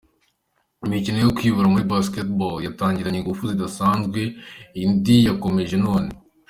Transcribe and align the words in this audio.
Imikino 0.85 1.17
yo 1.21 1.33
kwibuka 1.35 1.71
muri 1.73 1.89
Basketball 1.91 2.55
yatangiranye 2.65 3.17
ingufu 3.19 3.43
zidasanzwe, 3.51 4.19
indi 4.83 5.17
yakomeje 5.29 5.77
none. 5.87 6.09